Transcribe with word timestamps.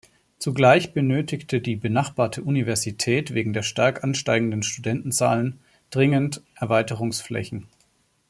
Zugleich 0.39 0.93
benötigte 0.95 1.61
die 1.61 1.75
benachbarte 1.75 2.41
Universität, 2.43 3.35
wegen 3.35 3.53
der 3.53 3.61
stark 3.61 4.03
ansteigenden 4.03 4.63
Studentenzahlen 4.63 5.59
dringend 5.91 6.41
Erweiterungsflächen. 6.55 7.67